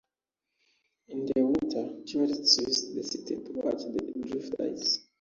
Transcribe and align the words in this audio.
In 1.09 1.27
the 1.27 1.41
winter, 1.43 2.03
tourists 2.07 2.57
visit 2.57 2.95
the 2.95 3.03
city 3.03 3.35
to 3.35 3.51
watch 3.61 3.83
the 3.83 3.99
drift 4.31 4.55
ice. 4.59 4.97